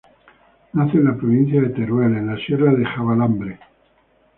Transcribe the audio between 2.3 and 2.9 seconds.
sierra de